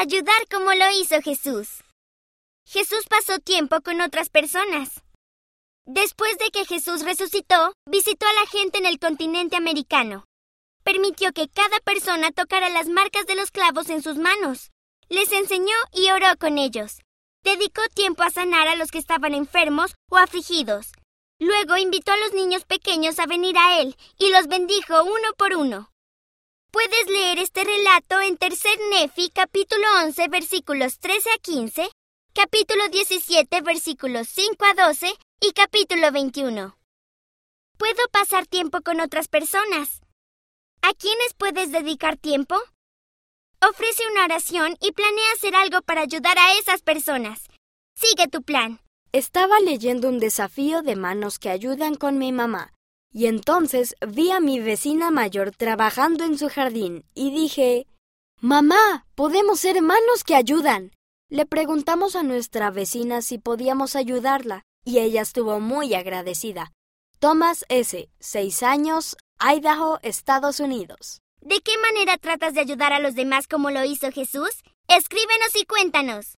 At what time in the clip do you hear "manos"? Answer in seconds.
14.18-14.70, 50.94-51.40, 59.82-60.22